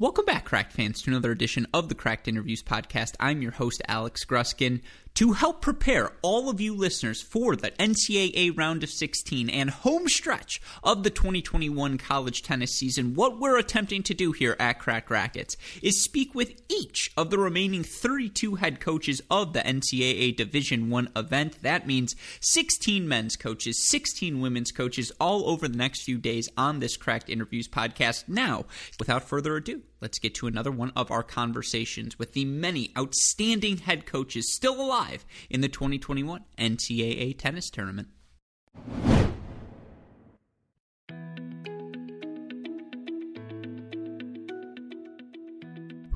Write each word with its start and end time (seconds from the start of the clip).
Welcome 0.00 0.24
back, 0.24 0.46
Cracked 0.46 0.72
fans, 0.72 1.02
to 1.02 1.10
another 1.10 1.30
edition 1.30 1.66
of 1.74 1.90
the 1.90 1.94
Cracked 1.94 2.26
Interviews 2.26 2.62
podcast. 2.62 3.16
I'm 3.20 3.42
your 3.42 3.52
host, 3.52 3.82
Alex 3.86 4.24
Gruskin. 4.24 4.80
To 5.16 5.32
help 5.32 5.60
prepare 5.60 6.12
all 6.22 6.48
of 6.48 6.58
you 6.58 6.74
listeners 6.74 7.20
for 7.20 7.54
the 7.54 7.72
NCAA 7.72 8.56
round 8.56 8.82
of 8.82 8.88
16 8.88 9.50
and 9.50 9.68
home 9.68 10.08
stretch 10.08 10.62
of 10.82 11.02
the 11.02 11.10
2021 11.10 11.98
college 11.98 12.42
tennis 12.42 12.78
season, 12.78 13.12
what 13.14 13.38
we're 13.38 13.58
attempting 13.58 14.02
to 14.04 14.14
do 14.14 14.32
here 14.32 14.56
at 14.58 14.78
Cracked 14.78 15.10
Racquets 15.10 15.58
is 15.82 16.02
speak 16.02 16.34
with 16.34 16.62
each 16.70 17.10
of 17.18 17.28
the 17.28 17.38
remaining 17.38 17.82
32 17.82 18.54
head 18.54 18.80
coaches 18.80 19.20
of 19.30 19.52
the 19.52 19.60
NCAA 19.60 20.34
Division 20.34 20.88
1 20.88 21.10
event. 21.14 21.60
That 21.60 21.86
means 21.86 22.16
16 22.40 23.06
men's 23.06 23.36
coaches, 23.36 23.86
16 23.90 24.40
women's 24.40 24.72
coaches 24.72 25.12
all 25.20 25.50
over 25.50 25.68
the 25.68 25.76
next 25.76 26.04
few 26.04 26.16
days 26.16 26.48
on 26.56 26.78
this 26.78 26.96
Cracked 26.96 27.28
Interviews 27.28 27.68
podcast. 27.68 28.28
Now, 28.28 28.64
without 28.98 29.28
further 29.28 29.56
ado, 29.56 29.82
let's 30.00 30.18
get 30.18 30.34
to 30.36 30.46
another 30.46 30.70
one 30.70 30.92
of 30.96 31.10
our 31.10 31.22
conversations 31.22 32.18
with 32.18 32.32
the 32.32 32.44
many 32.44 32.92
outstanding 32.96 33.78
head 33.78 34.06
coaches 34.06 34.52
still 34.52 34.80
alive 34.80 35.24
in 35.48 35.60
the 35.60 35.68
2021 35.68 36.44
NCAA 36.58 37.36
tennis 37.38 37.70
tournament. 37.70 38.08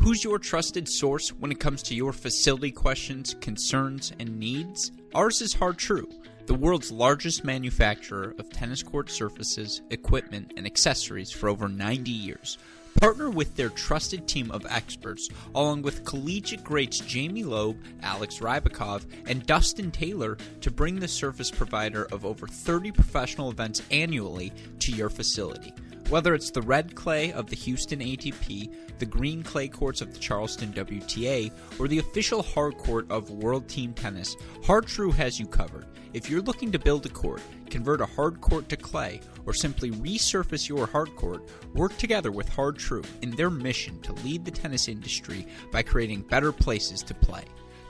Who's 0.05 0.23
your 0.23 0.39
trusted 0.39 0.87
source 0.87 1.31
when 1.31 1.51
it 1.51 1.59
comes 1.59 1.83
to 1.85 1.95
your 1.95 2.13
facility 2.13 2.71
questions, 2.71 3.37
concerns, 3.41 4.13
and 4.19 4.39
needs? 4.39 4.93
Ours 5.15 5.41
is 5.41 5.55
Har-Tru, 5.55 6.07
the 6.45 6.53
world's 6.53 6.93
largest 6.93 7.43
manufacturer 7.43 8.35
of 8.39 8.51
tennis 8.51 8.83
court 8.83 9.09
surfaces, 9.09 9.81
equipment, 9.89 10.53
and 10.59 10.67
accessories 10.67 11.31
for 11.31 11.49
over 11.49 11.69
90 11.69 12.11
years. 12.11 12.59
Partner 13.01 13.29
with 13.29 13.55
their 13.57 13.69
trusted 13.71 14.27
team 14.27 14.51
of 14.51 14.67
experts, 14.71 15.29
along 15.55 15.83
with 15.83 16.05
collegiate 16.05 16.65
greats 16.65 17.01
Jamie 17.01 17.45
Loeb, 17.45 17.77
Alex 18.03 18.39
Rybakov, 18.39 19.05
and 19.27 19.45
Dustin 19.47 19.91
Taylor, 19.91 20.39
to 20.61 20.71
bring 20.71 21.01
the 21.01 21.09
service 21.09 21.51
provider 21.51 22.07
of 22.13 22.25
over 22.25 22.47
30 22.47 22.93
professional 22.93 23.51
events 23.51 23.83
annually 23.91 24.53
to 24.79 24.93
your 24.93 25.11
facility. 25.11 25.75
Whether 26.11 26.35
it's 26.35 26.51
the 26.51 26.63
red 26.63 26.95
clay 26.95 27.33
of 27.33 27.49
the 27.49 27.57
Houston 27.57 28.01
ATP, 28.01 28.99
the 28.99 29.07
green 29.07 29.43
clay 29.43 29.69
courts 29.69 30.03
of 30.03 30.13
the 30.13 30.21
Charleston 30.21 30.73
WTA, 30.75 31.51
or 31.81 31.89
the 31.89 31.99
official 31.99 32.43
hard 32.43 32.77
court 32.77 33.11
of 33.11 33.31
World 33.31 33.69
Team 33.69 33.95
Tennis, 33.95 34.37
Har-Tru 34.65 35.11
has 35.13 35.41
you 35.41 35.47
covered. 35.47 35.87
If 36.13 36.29
you're 36.29 36.43
looking 36.43 36.71
to 36.73 36.79
build 36.79 37.07
a 37.07 37.09
court, 37.09 37.41
convert 37.71 38.03
a 38.03 38.07
hard 38.07 38.41
court 38.41 38.69
to 38.69 38.77
clay, 38.77 39.21
or 39.47 39.55
simply 39.55 39.91
resurface 39.93 40.69
your 40.69 40.87
hard 40.87 41.17
court, 41.17 41.49
work 41.75 41.97
together 41.97 42.31
with 42.31 42.49
Har-Tru 42.51 43.03
in 43.23 43.31
their 43.31 43.51
mission 43.51 44.01
to 44.03 44.13
lead 44.13 44.45
the 44.45 44.51
tennis 44.51 44.89
industry 44.89 45.47
by 45.73 45.83
creating 45.83 46.21
better 46.21 46.53
places 46.53 47.03
to 47.03 47.15
play. 47.15 47.45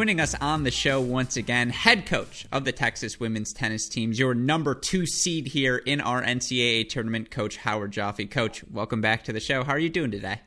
Joining 0.00 0.18
us 0.18 0.34
on 0.40 0.62
the 0.62 0.70
show 0.70 0.98
once 0.98 1.36
again, 1.36 1.68
head 1.68 2.06
coach 2.06 2.46
of 2.50 2.64
the 2.64 2.72
Texas 2.72 3.20
women's 3.20 3.52
tennis 3.52 3.86
teams, 3.86 4.18
your 4.18 4.34
number 4.34 4.74
two 4.74 5.04
seed 5.04 5.48
here 5.48 5.76
in 5.76 6.00
our 6.00 6.22
NCAA 6.22 6.88
tournament, 6.88 7.30
Coach 7.30 7.58
Howard 7.58 7.92
Joffe. 7.92 8.30
Coach, 8.30 8.64
welcome 8.70 9.02
back 9.02 9.24
to 9.24 9.32
the 9.34 9.40
show. 9.40 9.62
How 9.62 9.72
are 9.72 9.78
you 9.78 9.90
doing 9.90 10.10
today? 10.10 10.40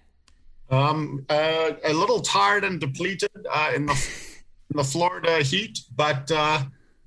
Um, 0.71 1.27
uh, 1.29 1.73
a 1.83 1.93
little 1.93 2.19
tired 2.21 2.63
and 2.63 2.79
depleted 2.79 3.29
uh, 3.47 3.73
in 3.75 3.85
the 3.85 3.93
in 4.71 4.77
the 4.77 4.83
Florida 4.83 5.43
heat, 5.43 5.81
but 5.95 6.31
uh, 6.31 6.63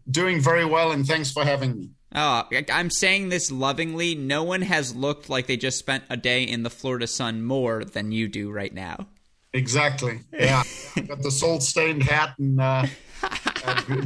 doing 0.08 0.40
very 0.40 0.64
well. 0.64 0.92
And 0.92 1.04
thanks 1.04 1.32
for 1.32 1.42
having 1.44 1.76
me. 1.76 1.90
Oh, 2.14 2.48
I'm 2.72 2.90
saying 2.90 3.28
this 3.28 3.50
lovingly. 3.50 4.14
No 4.14 4.44
one 4.44 4.62
has 4.62 4.94
looked 4.94 5.28
like 5.28 5.48
they 5.48 5.56
just 5.56 5.80
spent 5.80 6.04
a 6.08 6.16
day 6.16 6.44
in 6.44 6.62
the 6.62 6.70
Florida 6.70 7.08
sun 7.08 7.42
more 7.42 7.84
than 7.84 8.12
you 8.12 8.28
do 8.28 8.52
right 8.52 8.72
now. 8.72 9.08
Exactly. 9.52 10.20
Yeah, 10.32 10.62
got 11.06 11.22
the 11.22 11.30
salt 11.30 11.62
stained 11.62 12.02
hat 12.02 12.34
and 12.38 12.60
uh, 12.60 12.86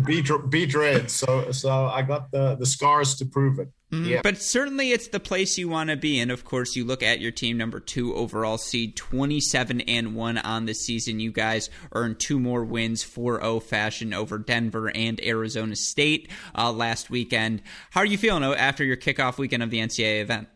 beet 0.05 0.31
beet 0.49 0.75
red. 0.75 1.11
So 1.11 1.51
so 1.53 1.87
I 1.87 2.03
got 2.03 2.31
the 2.31 2.57
the 2.57 2.67
scars 2.67 3.15
to 3.17 3.27
prove 3.27 3.59
it. 3.59 3.71
Yeah. 3.93 4.21
But 4.23 4.39
certainly 4.39 4.93
it's 4.93 5.09
the 5.09 5.19
place 5.19 5.59
you 5.59 5.69
want 5.69 5.91
to 5.91 5.97
be. 5.97 6.21
And 6.21 6.31
of 6.31 6.45
course, 6.45 6.77
you 6.77 6.85
look 6.85 7.03
at 7.03 7.21
your 7.21 7.33
team, 7.33 7.59
number 7.59 7.81
two 7.81 8.15
overall 8.15 8.57
seed, 8.57 8.97
27 8.97 9.81
and 9.81 10.15
1 10.15 10.39
on 10.39 10.67
the 10.67 10.75
season. 10.75 11.19
You 11.19 11.33
guys 11.33 11.71
earned 11.93 12.21
two 12.21 12.39
more 12.39 12.65
wins, 12.65 13.03
4 13.03 13.41
0 13.41 13.61
fashion 13.61 14.15
over 14.15 14.39
Denver 14.39 14.95
and 14.95 15.21
Arizona 15.25 15.75
State 15.75 16.31
uh, 16.55 16.71
last 16.73 17.11
weekend. 17.11 17.63
How 17.91 18.03
are 18.03 18.07
you 18.07 18.19
feeling 18.19 18.45
after 18.45 18.85
your 18.85 18.97
kickoff 18.97 19.39
weekend 19.39 19.63
of 19.63 19.71
the 19.71 19.81
NCAA 19.81 20.21
event? 20.21 20.49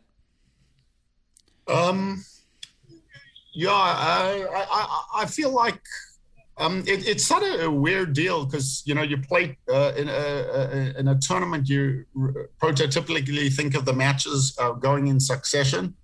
Um, 1.67 2.25
yeah, 3.55 3.71
I, 3.71 4.47
I, 4.53 5.23
I 5.23 5.27
feel 5.27 5.51
like 5.51 5.81
um, 6.59 6.81
it, 6.87 7.07
it's 7.07 7.25
sort 7.25 7.43
of 7.43 7.61
a 7.61 7.71
weird 7.71 8.13
deal 8.13 8.45
because 8.45 8.83
you 8.85 8.95
know 8.95 9.03
you 9.03 9.19
play 9.19 9.57
uh, 9.69 9.93
in, 9.97 10.09
a, 10.09 10.13
a, 10.13 10.99
in 10.99 11.09
a 11.09 11.19
tournament. 11.19 11.69
You 11.69 12.05
prototypically 12.61 13.53
think 13.53 13.75
of 13.75 13.85
the 13.85 13.93
matches 13.93 14.57
uh, 14.61 14.73
going 14.73 15.09
in 15.09 15.19
succession, 15.19 15.95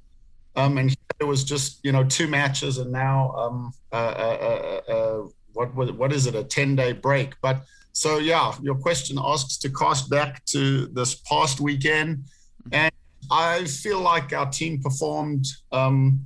um, 0.56 0.78
and 0.78 0.97
it 1.21 1.25
was 1.25 1.44
just 1.44 1.81
you 1.84 1.93
know 1.93 2.05
two 2.05 2.28
matches, 2.28 2.78
and 2.78 2.91
now 2.91 3.33
um, 3.33 3.72
uh, 3.93 3.97
uh, 3.97 4.81
uh, 4.88 4.93
uh 4.93 5.28
what 5.53 5.75
what 5.75 6.12
is 6.12 6.27
it? 6.27 6.34
A 6.34 6.44
ten 6.44 6.77
day 6.77 6.93
break, 6.93 7.34
but. 7.43 7.62
So 7.93 8.19
yeah, 8.19 8.55
your 8.62 8.77
question 8.77 9.19
asks 9.21 9.59
to 9.59 9.69
cast 9.69 10.09
back 10.09 10.44
to 10.47 10.87
this 10.87 11.17
past 11.17 11.59
weekend, 11.61 12.22
and 12.71 12.93
I 13.32 13.65
feel 13.65 14.00
like 14.00 14.32
our 14.32 14.49
team 14.49 14.81
performed 14.81 15.44
um, 15.72 16.25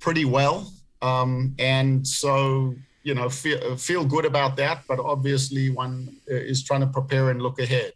pretty 0.00 0.24
well, 0.24 0.72
um, 1.02 1.54
and 1.58 2.06
so 2.06 2.74
you 3.02 3.14
know 3.14 3.28
feel 3.28 3.76
feel 3.76 4.04
good 4.04 4.24
about 4.24 4.56
that. 4.56 4.84
But 4.88 5.00
obviously, 5.00 5.70
one 5.70 6.16
is 6.26 6.62
trying 6.62 6.80
to 6.80 6.86
prepare 6.86 7.30
and 7.30 7.40
look 7.40 7.58
ahead. 7.58 7.92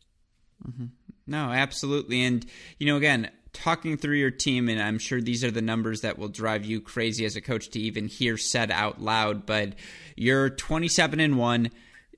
Mm-hmm. 0.66 0.86
No, 1.26 1.50
absolutely, 1.50 2.22
and 2.22 2.44
you 2.78 2.86
know, 2.86 2.96
again, 2.96 3.30
talking 3.52 3.96
through 3.96 4.16
your 4.16 4.30
team, 4.30 4.68
and 4.68 4.80
I'm 4.80 4.98
sure 4.98 5.20
these 5.20 5.44
are 5.44 5.50
the 5.50 5.62
numbers 5.62 6.00
that 6.00 6.18
will 6.18 6.28
drive 6.28 6.64
you 6.64 6.80
crazy 6.80 7.24
as 7.24 7.36
a 7.36 7.40
coach 7.40 7.70
to 7.70 7.80
even 7.80 8.08
hear 8.08 8.36
said 8.36 8.70
out 8.70 9.00
loud. 9.00 9.46
But 9.46 9.74
you're 10.16 10.50
27 10.50 11.20
and 11.20 11.38
one 11.38 11.70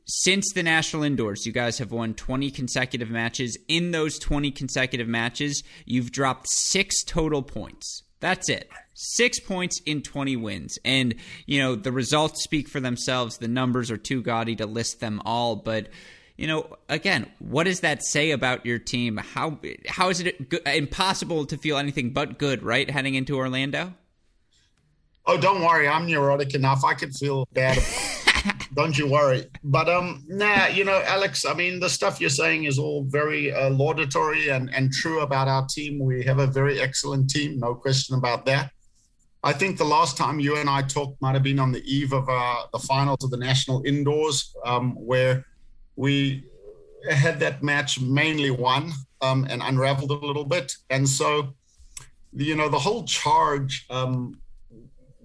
since 0.07 0.53
the 0.53 0.63
national 0.63 1.03
indoors, 1.03 1.47
you 1.47 1.53
guys 1.53 1.79
have 1.79 1.91
won 1.91 2.15
20 2.15 2.51
consecutive 2.51 3.11
matches. 3.11 3.57
In 3.69 3.91
those 3.91 4.19
20 4.19 4.51
consecutive 4.51 5.09
matches, 5.09 5.63
you've 5.87 6.13
dropped 6.13 6.49
six 6.49 7.03
total 7.03 7.43
points. 7.43 8.03
That's 8.21 8.49
it. 8.49 8.71
Six 8.95 9.41
points 9.41 9.81
in 9.85 10.03
20 10.03 10.37
wins. 10.37 10.79
And, 10.85 11.17
you 11.47 11.61
know, 11.61 11.75
the 11.75 11.93
results 11.93 12.43
speak 12.43 12.69
for 12.69 12.81
themselves. 12.81 13.39
The 13.39 13.49
numbers 13.49 13.91
are 13.91 13.97
too 13.97 14.23
gaudy 14.23 14.57
to 14.57 14.67
list 14.67 15.01
them 15.01 15.21
all. 15.25 15.57
But, 15.57 15.89
you 16.37 16.47
know, 16.47 16.77
again, 16.89 17.31
what 17.41 17.65
does 17.65 17.81
that 17.81 18.05
say 18.05 18.31
about 18.31 18.65
your 18.65 18.79
team? 18.79 19.17
How 19.17 19.59
how 19.89 20.11
is 20.11 20.21
it 20.21 20.55
impossible 20.65 21.47
to 21.47 21.57
feel 21.57 21.77
anything 21.77 22.11
but 22.11 22.39
good, 22.39 22.63
right, 22.63 22.89
heading 22.89 23.15
into 23.15 23.37
Orlando? 23.37 23.95
Oh, 25.27 25.39
don't 25.39 25.63
worry. 25.63 25.89
I'm 25.89 26.07
neurotic 26.07 26.55
enough. 26.55 26.85
I 26.85 26.95
could 26.95 27.15
feel 27.15 27.49
bad. 27.53 27.79
don't 28.75 28.97
you 28.99 29.11
worry. 29.11 29.47
But 29.63 29.89
um, 29.89 30.25
nah, 30.29 30.67
you 30.67 30.85
know, 30.85 31.03
Alex. 31.07 31.47
I 31.47 31.55
mean, 31.55 31.81
the 31.81 31.89
stuff 31.89 32.21
you're 32.21 32.31
saying 32.31 32.65
is 32.65 32.79
all 32.79 33.05
very 33.09 33.53
uh, 33.53 33.71
laudatory 33.71 34.49
and 34.49 34.73
and 34.75 34.93
true 34.93 35.21
about 35.21 35.49
our 35.49 35.67
team. 35.67 35.99
We 35.99 36.25
have 36.25 36.39
a 36.39 36.47
very 36.47 36.81
excellent 36.81 37.31
team, 37.31 37.59
no 37.59 37.75
question 37.75 38.17
about 38.17 38.45
that. 38.47 38.71
I 39.45 39.53
think 39.53 39.77
the 39.77 39.85
last 39.85 40.17
time 40.17 40.41
you 40.41 40.57
and 40.57 40.71
I 40.71 40.81
talked 40.81 41.21
might 41.21 41.35
have 41.35 41.43
been 41.43 41.59
on 41.59 41.71
the 41.71 41.85
eve 41.85 42.15
of 42.15 42.27
uh, 42.31 42.63
the 42.73 42.79
finals 42.79 43.23
of 43.23 43.31
the 43.31 43.37
national 43.37 43.85
indoors, 43.85 44.57
um, 44.65 44.95
where 44.95 45.45
we 45.97 46.45
had 47.11 47.39
that 47.41 47.63
match 47.63 48.01
mainly 48.01 48.51
won 48.51 48.91
um, 49.21 49.47
and 49.51 49.61
unraveled 49.63 50.11
a 50.11 50.27
little 50.27 50.47
bit, 50.47 50.75
and 50.89 51.07
so 51.07 51.55
you 52.33 52.57
know 52.57 52.71
the 52.71 52.79
whole 52.79 53.05
charge 53.05 53.85
um, 53.91 54.41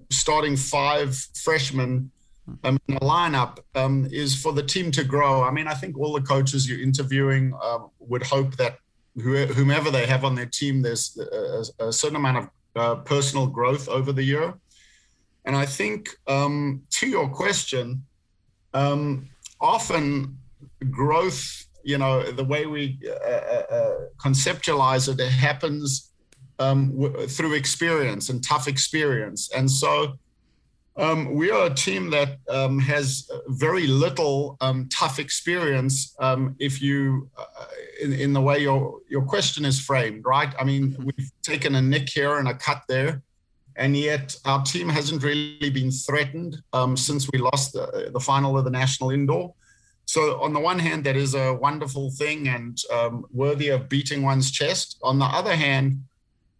starting 0.09 0.57
five 0.57 1.15
freshmen 1.33 2.11
um, 2.65 2.77
in 2.89 2.95
the 2.95 3.01
lineup 3.01 3.59
um, 3.75 4.05
is 4.11 4.35
for 4.35 4.51
the 4.51 4.63
team 4.63 4.91
to 4.91 5.05
grow. 5.05 5.43
I 5.43 5.51
mean, 5.51 5.67
I 5.67 5.73
think 5.75 5.97
all 5.97 6.11
the 6.11 6.21
coaches 6.21 6.69
you're 6.69 6.81
interviewing 6.81 7.53
uh, 7.61 7.79
would 7.99 8.23
hope 8.23 8.57
that 8.57 8.79
whomever 9.15 9.89
they 9.89 10.05
have 10.05 10.25
on 10.25 10.35
their 10.35 10.45
team, 10.45 10.81
there's 10.81 11.17
a, 11.17 11.85
a 11.87 11.93
certain 11.93 12.17
amount 12.17 12.37
of 12.37 12.49
uh, 12.79 12.95
personal 12.95 13.47
growth 13.47 13.89
over 13.89 14.11
the 14.13 14.23
year. 14.23 14.53
And 15.45 15.55
I 15.55 15.65
think 15.65 16.09
um, 16.27 16.83
to 16.91 17.07
your 17.07 17.27
question, 17.29 18.05
um, 18.73 19.29
often 19.59 20.37
growth, 20.89 21.65
you 21.83 21.97
know, 21.97 22.31
the 22.31 22.43
way 22.43 22.65
we 22.65 22.99
uh, 23.07 23.11
uh, 23.11 23.63
uh 23.77 23.95
conceptualize 24.25 25.11
it, 25.11 25.19
it 25.19 25.31
happens 25.31 26.11
um, 26.59 26.91
w- 27.01 27.27
through 27.27 27.53
experience 27.53 28.29
and 28.29 28.43
tough 28.43 28.67
experience. 28.67 29.49
And 29.55 29.69
so 29.69 30.17
um, 30.95 31.33
we 31.33 31.49
are 31.51 31.67
a 31.67 31.73
team 31.73 32.09
that 32.11 32.37
um, 32.49 32.79
has 32.79 33.29
very 33.47 33.87
little 33.87 34.57
um, 34.61 34.87
tough 34.89 35.19
experience. 35.19 36.15
If 36.59 36.81
you, 36.81 37.29
uh, 37.37 37.65
in, 38.01 38.13
in, 38.13 38.33
the 38.33 38.41
way 38.41 38.59
your 38.59 38.99
your 39.07 39.21
question 39.21 39.65
is 39.65 39.79
framed, 39.79 40.25
right? 40.25 40.53
I 40.59 40.63
mean, 40.63 40.91
mm-hmm. 40.91 41.03
we've 41.05 41.31
taken 41.41 41.75
a 41.75 41.81
nick 41.81 42.09
here 42.09 42.37
and 42.37 42.47
a 42.47 42.53
cut 42.53 42.83
there, 42.87 43.21
and 43.75 43.95
yet 43.95 44.35
our 44.45 44.63
team 44.63 44.89
hasn't 44.89 45.23
really 45.23 45.69
been 45.69 45.91
threatened 45.91 46.61
um, 46.73 46.97
since 46.97 47.29
we 47.31 47.39
lost 47.39 47.73
the, 47.73 48.09
the, 48.13 48.19
final 48.19 48.57
of 48.57 48.65
the 48.65 48.71
national 48.71 49.11
indoor. 49.11 49.53
So 50.05 50.41
on 50.41 50.53
the 50.53 50.59
one 50.59 50.79
hand, 50.79 51.03
that 51.03 51.15
is 51.15 51.35
a 51.35 51.53
wonderful 51.53 52.11
thing 52.11 52.47
and 52.47 52.77
um, 52.91 53.25
worthy 53.31 53.69
of 53.69 53.87
beating 53.87 54.23
one's 54.23 54.51
chest. 54.51 54.97
On 55.03 55.19
the 55.19 55.25
other 55.25 55.55
hand, 55.55 56.03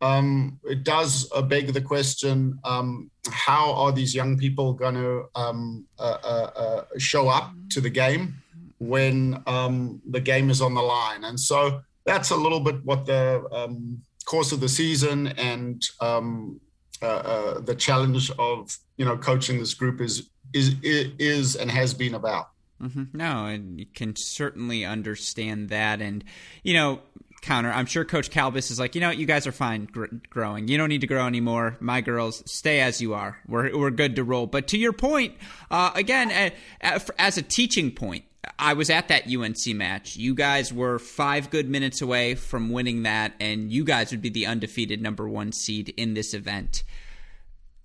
um, 0.01 0.59
it 0.63 0.83
does 0.83 1.30
uh, 1.36 1.41
beg 1.41 1.74
the 1.74 1.81
question 1.81 2.59
um, 2.63 3.12
how 3.31 3.74
are 3.74 3.91
these 3.91 4.15
young 4.15 4.38
people 4.38 4.74
going 4.74 4.95
to 4.95 5.25
um, 5.36 5.86
uh, 5.97 6.18
uh, 6.24 6.51
uh, 6.56 6.83
show 6.97 7.27
up 7.27 7.51
to 7.71 7.81
the 7.81 7.89
game 7.89 8.36
when 8.79 9.41
um, 9.45 10.01
the 10.09 10.19
game 10.19 10.49
is 10.49 10.61
on 10.61 10.73
the 10.73 10.81
line? 10.81 11.23
And 11.23 11.39
so 11.39 11.81
that's 12.05 12.31
a 12.31 12.35
little 12.35 12.59
bit 12.59 12.83
what 12.83 13.05
the 13.05 13.45
um, 13.51 14.01
course 14.25 14.51
of 14.51 14.59
the 14.59 14.69
season 14.69 15.27
and 15.27 15.83
um, 16.01 16.59
uh, 17.01 17.05
uh, 17.05 17.59
the 17.61 17.75
challenge 17.75 18.31
of 18.37 18.77
you 18.97 19.05
know 19.05 19.17
coaching 19.17 19.59
this 19.59 19.73
group 19.73 20.01
is 20.01 20.29
is 20.53 20.75
is 20.83 21.55
and 21.55 21.71
has 21.71 21.93
been 21.93 22.15
about. 22.15 22.49
Mm-hmm. 22.81 23.17
No, 23.17 23.45
and 23.45 23.79
you 23.79 23.85
can 23.85 24.15
certainly 24.15 24.85
understand 24.85 25.69
that, 25.69 26.01
and 26.01 26.23
you 26.63 26.73
know, 26.73 26.99
counter. 27.41 27.71
I'm 27.71 27.85
sure 27.85 28.05
Coach 28.05 28.29
Kalbas 28.29 28.71
is 28.71 28.79
like, 28.79 28.95
you 28.95 29.01
know, 29.01 29.09
you 29.09 29.25
guys 29.25 29.47
are 29.47 29.51
fine 29.51 29.85
gr- 29.85 30.05
growing. 30.29 30.67
You 30.67 30.77
don't 30.77 30.89
need 30.89 31.01
to 31.01 31.07
grow 31.07 31.25
anymore. 31.25 31.77
My 31.79 32.01
girls, 32.01 32.43
stay 32.49 32.79
as 32.79 33.01
you 33.01 33.13
are. 33.13 33.37
We're 33.47 33.77
we're 33.77 33.91
good 33.91 34.15
to 34.15 34.23
roll. 34.23 34.47
But 34.47 34.67
to 34.69 34.77
your 34.77 34.93
point, 34.93 35.35
uh, 35.69 35.91
again, 35.95 36.53
as 36.81 37.37
a 37.37 37.41
teaching 37.41 37.91
point, 37.91 38.23
I 38.57 38.74
was 38.74 38.90
at 38.90 39.07
that 39.10 39.28
UNC 39.28 39.75
match. 39.75 40.16
You 40.18 40.34
guys 40.34 40.74
were 40.74 41.00
five 41.00 41.50
good 41.50 41.69
minutes 41.69 42.01
away 42.01 42.36
from 42.36 42.72
winning 42.72 43.04
that, 43.04 43.34
and 43.40 43.72
you 43.72 43.84
guys 43.84 44.12
would 44.12 44.22
be 44.22 44.30
the 44.30 44.46
undefeated 44.46 45.01
number 45.01 45.28
one 45.28 45.51
seed 45.51 45.90
in 45.96 46.13
this 46.13 46.34
event. 46.34 46.84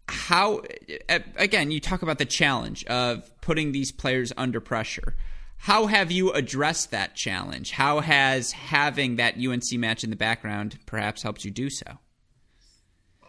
How, 0.08 0.62
again, 1.08 1.70
you 1.70 1.80
talk 1.80 2.02
about 2.02 2.18
the 2.18 2.26
challenge 2.26 2.84
of 2.86 3.30
putting 3.40 3.72
these 3.72 3.90
players 3.92 4.32
under 4.36 4.60
pressure. 4.60 5.14
How 5.56 5.86
have 5.86 6.12
you 6.12 6.30
addressed 6.32 6.90
that 6.90 7.14
challenge? 7.14 7.70
How 7.70 8.00
has 8.00 8.52
having 8.52 9.16
that 9.16 9.36
UNC 9.38 9.72
match 9.78 10.04
in 10.04 10.10
the 10.10 10.16
background 10.16 10.78
perhaps 10.84 11.22
helped 11.22 11.44
you 11.44 11.50
do 11.50 11.70
so? 11.70 11.86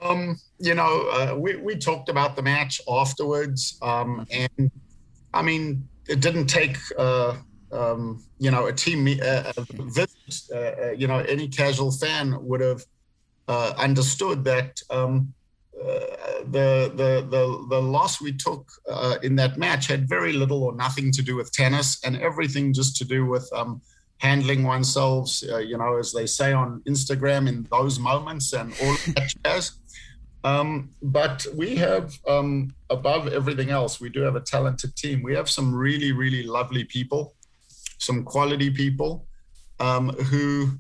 Um, 0.01 0.37
you 0.59 0.75
know, 0.75 1.07
uh, 1.13 1.35
we, 1.37 1.55
we 1.55 1.77
talked 1.77 2.09
about 2.09 2.35
the 2.35 2.41
match 2.41 2.81
afterwards. 2.91 3.77
Um, 3.81 4.27
and 4.29 4.69
I 5.33 5.41
mean, 5.41 5.87
it 6.07 6.19
didn't 6.19 6.47
take, 6.47 6.77
uh, 6.97 7.37
um, 7.71 8.23
you 8.37 8.51
know, 8.51 8.67
a 8.67 8.73
team 8.73 9.07
uh, 9.21 9.51
a 9.57 9.65
visit. 9.83 10.41
Uh, 10.53 10.57
uh, 10.57 10.91
you 10.91 11.07
know, 11.07 11.19
any 11.19 11.47
casual 11.47 11.91
fan 11.91 12.37
would 12.45 12.61
have 12.61 12.83
uh, 13.47 13.73
understood 13.77 14.43
that 14.43 14.79
um, 14.89 15.33
the, 16.51 16.91
the 16.95 17.27
the 17.29 17.65
the 17.69 17.81
loss 17.81 18.21
we 18.21 18.31
took 18.31 18.71
in 19.23 19.35
that 19.35 19.57
match 19.57 19.87
had 19.87 20.07
very 20.07 20.33
little 20.33 20.63
or 20.63 20.75
nothing 20.75 21.11
to 21.11 21.21
do 21.21 21.35
with 21.35 21.51
tennis, 21.51 22.03
and 22.03 22.17
everything 22.17 22.73
just 22.73 22.95
to 22.97 23.05
do 23.05 23.25
with 23.25 23.49
um, 23.53 23.81
handling 24.17 24.63
oneself. 24.63 25.41
You 25.41 25.77
know, 25.77 25.97
as 25.97 26.11
they 26.11 26.25
say 26.25 26.53
on 26.53 26.81
Instagram, 26.87 27.47
in 27.47 27.67
those 27.71 27.99
moments 27.99 28.53
and 28.53 28.73
all 28.81 28.95
that 29.15 29.33
jazz. 29.43 29.73
Um, 30.45 30.91
but 31.01 31.43
we 31.55 31.75
have, 31.77 32.13
um, 32.27 32.75
above 32.91 33.27
everything 33.29 33.71
else, 33.71 33.99
we 33.99 34.09
do 34.09 34.21
have 34.21 34.35
a 34.35 34.41
talented 34.41 34.95
team. 34.95 35.23
We 35.23 35.33
have 35.33 35.49
some 35.49 35.73
really, 35.73 36.11
really 36.11 36.43
lovely 36.43 36.83
people, 36.83 37.33
some 37.97 38.23
quality 38.23 38.69
people 38.69 39.27
um, 39.79 40.09
who 40.09 40.77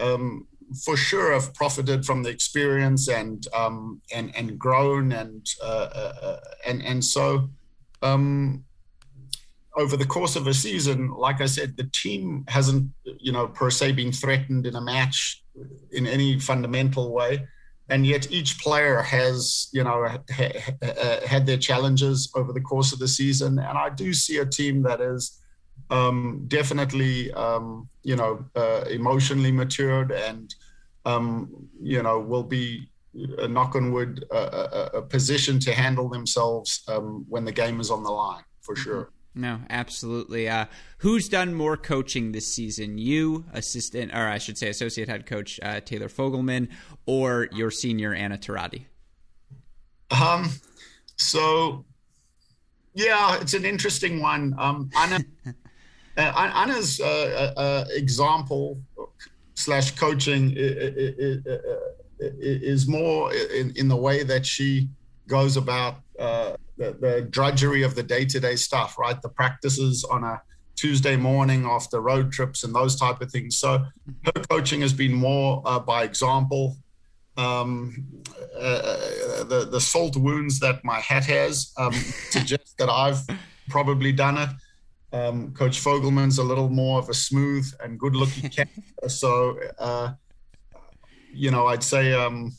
um, 0.00 0.46
for 0.82 0.96
sure 0.96 1.34
have 1.34 1.52
profited 1.52 2.06
from 2.06 2.22
the 2.22 2.30
experience 2.30 3.08
and 3.08 3.46
um, 3.54 4.00
and 4.14 4.34
and 4.34 4.58
grown 4.58 5.12
and 5.12 5.46
uh, 5.62 5.88
uh, 5.94 6.12
uh, 6.22 6.40
and 6.66 6.82
and 6.82 7.04
so 7.04 7.50
um, 8.02 8.64
over 9.76 9.96
the 9.98 10.06
course 10.06 10.36
of 10.36 10.46
a 10.46 10.54
season, 10.54 11.10
like 11.10 11.42
I 11.42 11.46
said, 11.46 11.76
the 11.76 11.88
team 11.92 12.46
hasn't 12.48 12.90
you 13.18 13.32
know 13.32 13.46
per 13.46 13.68
se 13.68 13.92
been 13.92 14.12
threatened 14.12 14.66
in 14.66 14.74
a 14.74 14.80
match 14.80 15.44
in 15.92 16.06
any 16.06 16.40
fundamental 16.40 17.12
way, 17.12 17.46
and 17.88 18.06
yet 18.06 18.30
each 18.30 18.58
player 18.58 19.00
has 19.00 19.68
you 19.72 19.84
know 19.84 20.06
ha- 20.30 20.52
ha- 20.82 21.20
had 21.26 21.46
their 21.46 21.56
challenges 21.56 22.30
over 22.34 22.52
the 22.52 22.60
course 22.60 22.92
of 22.92 22.98
the 22.98 23.08
season, 23.08 23.58
and 23.58 23.78
I 23.78 23.90
do 23.90 24.12
see 24.12 24.38
a 24.38 24.46
team 24.46 24.82
that 24.82 25.00
is 25.00 25.40
um, 25.90 26.44
definitely 26.48 27.32
um, 27.32 27.88
you 28.02 28.16
know 28.16 28.44
uh, 28.54 28.84
emotionally 28.90 29.52
matured 29.52 30.12
and 30.12 30.54
um, 31.04 31.68
you 31.80 32.02
know 32.02 32.18
will 32.20 32.42
be 32.42 32.88
a 33.38 33.44
uh, 33.44 33.46
knock 33.46 33.74
on 33.74 33.92
wood 33.92 34.26
a, 34.30 34.90
a, 34.94 35.02
position 35.02 35.58
to 35.58 35.72
handle 35.72 36.06
themselves 36.06 36.82
um, 36.88 37.24
when 37.30 37.46
the 37.46 37.52
game 37.52 37.80
is 37.80 37.90
on 37.90 38.02
the 38.02 38.10
line 38.10 38.44
for 38.60 38.76
sure. 38.76 39.10
No, 39.36 39.60
absolutely. 39.68 40.48
Uh, 40.48 40.64
who's 40.98 41.28
done 41.28 41.52
more 41.52 41.76
coaching 41.76 42.32
this 42.32 42.46
season? 42.52 42.96
You, 42.96 43.44
assistant, 43.52 44.12
or 44.14 44.26
I 44.26 44.38
should 44.38 44.56
say, 44.56 44.70
associate 44.70 45.10
head 45.10 45.26
coach 45.26 45.60
uh, 45.62 45.80
Taylor 45.80 46.08
Fogleman, 46.08 46.68
or 47.04 47.48
your 47.52 47.70
senior 47.70 48.14
Anna 48.14 48.38
Turati? 48.38 48.86
Um, 50.10 50.50
so 51.16 51.84
yeah, 52.94 53.38
it's 53.40 53.52
an 53.52 53.66
interesting 53.66 54.22
one. 54.22 54.54
Um, 54.58 54.90
Anna, 54.96 55.18
uh, 56.16 56.50
Anna's 56.54 56.98
uh, 56.98 57.52
uh, 57.56 57.60
uh, 57.60 57.84
example 57.90 58.80
slash 59.54 59.90
coaching 59.92 60.54
is 62.18 62.88
more 62.88 63.34
in, 63.34 63.74
in 63.76 63.88
the 63.88 63.96
way 63.96 64.22
that 64.22 64.46
she 64.46 64.88
goes 65.26 65.56
about 65.56 65.96
uh, 66.18 66.54
the, 66.76 66.96
the, 67.00 67.22
drudgery 67.30 67.82
of 67.82 67.94
the 67.94 68.02
day-to-day 68.02 68.56
stuff 68.56 68.98
right? 68.98 69.20
The 69.20 69.28
practices 69.28 70.04
on 70.04 70.24
a 70.24 70.40
tuesday 70.76 71.16
morning 71.16 71.64
after 71.66 72.00
road 72.00 72.30
trips 72.32 72.64
and 72.64 72.74
those 72.74 72.96
type 72.96 73.20
of 73.20 73.30
things. 73.30 73.58
So 73.58 73.84
her 74.24 74.32
coaching 74.50 74.80
has 74.82 74.92
been 74.92 75.12
more 75.12 75.62
uh, 75.64 75.78
by 75.78 76.04
example 76.04 76.76
um, 77.36 78.06
uh, 78.58 79.44
the 79.44 79.68
the 79.70 79.80
salt 79.80 80.16
wounds 80.16 80.58
that 80.60 80.84
my 80.84 81.00
hat 81.00 81.24
has 81.24 81.72
um, 81.76 81.92
suggest 82.30 82.78
that 82.78 82.88
I've 82.88 83.20
probably 83.68 84.12
done 84.12 84.38
it. 84.38 84.48
Um, 85.12 85.52
Coach 85.52 85.80
Fogleman's 85.82 86.38
a 86.38 86.42
little 86.42 86.68
more 86.68 86.98
of 86.98 87.08
a 87.08 87.14
smooth 87.14 87.66
and 87.82 87.98
good-looking 87.98 88.50
cat, 88.56 88.68
so 89.06 89.58
uh, 89.78 90.12
you 91.32 91.50
know 91.50 91.66
I'd 91.66 91.82
say 91.82 92.12
um, 92.12 92.52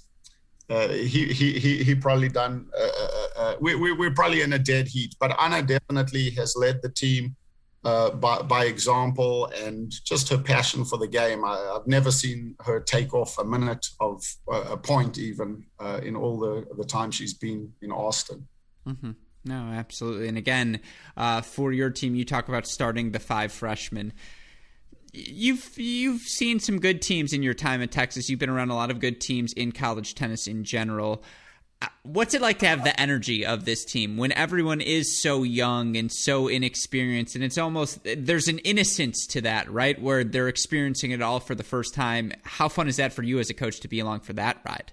uh, 0.70 0.90
he, 0.90 1.32
he 1.32 1.84
he 1.84 1.96
probably 1.96 2.28
done. 2.28 2.68
Uh, 2.78 2.84
uh, 2.84 3.28
uh 3.38 3.56
we, 3.62 3.76
we 3.76 3.94
we're 3.94 4.14
probably 4.14 4.42
in 4.42 4.54
a 4.54 4.60
dead 4.60 4.88
heat, 4.88 5.16
but 5.20 5.36
Anna 5.40 5.62
definitely 5.62 6.30
has 6.32 6.56
led 6.58 6.82
the 6.82 6.90
team 6.90 7.36
by 7.84 8.42
by 8.42 8.66
example 8.66 9.46
and 9.64 9.94
just 10.04 10.28
her 10.28 10.38
passion 10.38 10.84
for 10.84 10.98
the 10.98 11.08
game. 11.08 11.46
I, 11.46 11.58
have 11.74 11.88
never 11.88 12.12
seen 12.12 12.56
her 12.66 12.82
take 12.82 13.14
off 13.14 13.38
a 13.38 13.46
minute 13.46 13.88
of 14.02 14.22
a 14.52 14.76
point 14.76 15.18
even 15.18 15.66
in 16.04 16.18
all 16.18 16.38
the 16.38 16.68
the 16.78 16.86
time 16.86 17.12
she's 17.12 17.34
been 17.34 17.72
in 17.82 17.92
Austin. 17.92 18.48
Mm-hmm. 18.86 19.12
No, 19.46 19.72
absolutely. 19.74 20.28
And 20.28 20.38
again, 20.38 20.82
uh, 21.16 21.42
for 21.42 21.72
your 21.72 21.90
team, 21.90 22.16
you 22.16 22.26
talk 22.26 22.50
about 22.50 22.68
starting 22.68 23.12
the 23.12 23.20
five 23.20 23.54
freshmen. 23.54 24.12
You've 25.18 25.78
you've 25.78 26.22
seen 26.22 26.60
some 26.60 26.80
good 26.80 27.02
teams 27.02 27.34
in 27.34 27.42
your 27.42 27.56
time 27.56 27.82
in 27.82 27.90
Texas. 27.90 28.30
You've 28.30 28.40
been 28.40 28.50
around 28.50 28.70
a 28.70 28.76
lot 28.76 28.92
of 28.92 29.00
good 29.00 29.20
teams 29.20 29.52
in 29.54 29.72
college 29.72 30.14
tennis 30.14 30.46
in 30.46 30.64
general. 30.64 31.24
Uh, 31.82 31.88
what's 32.04 32.36
it 32.36 32.42
like 32.42 32.60
to 32.60 32.68
have 32.68 32.84
the 32.84 33.00
energy 33.00 33.46
of 33.46 33.66
this 33.66 33.84
team 33.84 34.18
when 34.18 34.32
everyone 34.32 34.80
is 34.80 35.20
so 35.20 35.42
young 35.42 35.98
and 35.98 36.12
so 36.12 36.48
inexperienced? 36.48 37.34
And 37.34 37.44
it's 37.44 37.58
almost 37.58 38.00
there's 38.04 38.48
an 38.48 38.60
innocence 38.60 39.26
to 39.28 39.42
that, 39.42 39.72
right? 39.72 40.00
Where 40.00 40.24
they're 40.24 40.48
experiencing 40.48 41.12
it 41.12 41.22
all 41.22 41.40
for 41.40 41.56
the 41.56 41.64
first 41.64 41.96
time. 41.96 42.32
How 42.44 42.70
fun 42.70 42.88
is 42.88 42.98
that 42.98 43.12
for 43.12 43.24
you 43.24 43.40
as 43.40 43.50
a 43.50 43.56
coach 43.56 43.80
to 43.80 43.88
be 43.88 44.00
along 44.00 44.20
for 44.20 44.34
that 44.34 44.62
ride? 44.68 44.92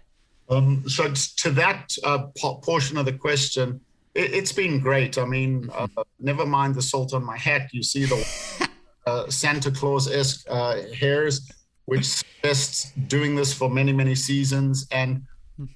Um, 0.49 0.89
so 0.89 1.13
to 1.13 1.51
that 1.51 1.91
uh, 2.03 2.27
portion 2.63 2.97
of 2.97 3.05
the 3.05 3.13
question, 3.13 3.81
it, 4.15 4.33
has 4.33 4.53
been 4.53 4.81
great. 4.81 5.19
I 5.19 5.27
mean, 5.27 5.69
uh, 5.75 5.87
never 6.19 6.47
mind 6.47 6.77
the 6.77 6.83
salt 6.83 7.13
on 7.13 7.25
my 7.25 7.37
hat. 7.37 7.71
You 7.73 7.83
see 7.83 8.05
the 8.05 8.69
uh, 9.07 9.29
Santa 9.29 9.71
Claus 9.71 10.11
esque 10.11 10.47
uh, 10.51 10.83
hairs, 10.99 11.51
which 11.87 12.05
suggests 12.05 12.93
doing 13.09 13.35
this 13.35 13.53
for 13.53 13.69
many, 13.69 13.93
many 13.93 14.15
seasons. 14.15 14.87
And 14.91 15.23